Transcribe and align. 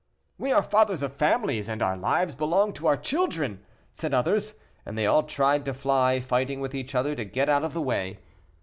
"We 0.39 0.51
are 0.51 0.63
fathers 0.63 1.03
of 1.03 1.13
families, 1.13 1.69
and 1.69 1.79
our 1.79 1.95
lives 1.95 2.33
belong 2.33 2.73
to 2.73 2.87
our 2.87 2.97
children," 2.97 3.63
said 3.93 4.15
others, 4.15 4.55
and 4.83 4.97
they 4.97 5.05
all 5.05 5.21
tried 5.21 5.63
to 5.65 5.75
fly, 5.75 6.19
fighting 6.19 6.59
with 6.59 6.73
each 6.73 6.95
other 6.95 7.13
to 7.13 7.23
get 7.23 7.49
out 7.49 7.63
of 7.63 7.73
the 7.73 7.83
way. 7.83 8.17